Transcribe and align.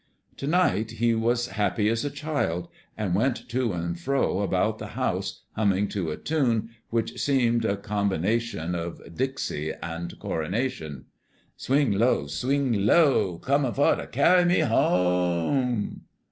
To 0.37 0.47
night 0.47 0.93
he 0.93 1.13
was 1.13 1.47
as 1.47 1.53
happy 1.57 1.87
as 1.87 2.03
a 2.03 2.09
child, 2.09 2.69
and 2.97 3.13
went 3.13 3.47
to 3.49 3.71
and 3.73 3.99
fro 3.99 4.39
about 4.39 4.79
the 4.79 4.87
house 4.97 5.43
humming, 5.55 5.89
to 5.89 6.09
a 6.09 6.17
tune 6.17 6.69
which 6.89 7.19
seemed 7.21 7.65
a 7.65 7.77
combination 7.77 8.73
of 8.73 8.99
"Dixie" 9.15 9.71
and 9.73 10.17
"Coronation" 10.17 11.05
"Swing 11.55 11.91
low, 11.91 12.25
swing 12.25 12.83
low 12.83 13.37
Comin' 13.37 13.75
fer 13.75 13.95
ter 13.97 14.07
carry 14.07 14.43
me 14.43 14.59
ho 14.61 14.75
o 14.75 15.49
ome." 15.49 16.01